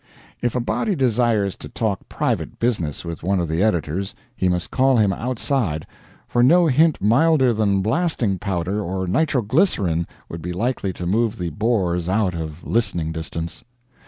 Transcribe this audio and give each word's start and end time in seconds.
If 0.41 0.55
a 0.55 0.59
body 0.59 0.95
desires 0.95 1.55
to 1.57 1.69
talk 1.69 2.09
private 2.09 2.57
business 2.57 3.05
with 3.05 3.21
one 3.21 3.39
of 3.39 3.47
the 3.47 3.61
editors, 3.61 4.15
he 4.35 4.49
must 4.49 4.71
call 4.71 4.97
him 4.97 5.13
outside, 5.13 5.85
for 6.27 6.41
no 6.41 6.65
hint 6.65 6.99
milder 7.03 7.53
than 7.53 7.83
blasting 7.83 8.39
powder 8.39 8.81
or 8.81 9.05
nitroglycerin 9.05 10.07
would 10.27 10.41
be 10.41 10.53
likely 10.53 10.91
to 10.91 11.05
move 11.05 11.37
the 11.37 11.49
bores 11.51 12.09
out 12.09 12.33
of 12.33 12.63
listening 12.63 13.11
distance. 13.11 13.63